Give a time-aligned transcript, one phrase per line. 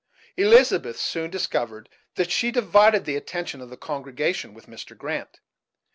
[0.35, 4.97] Elizabeth soon discovered that she divided the attention of the congregation with Mr.
[4.97, 5.39] Grant.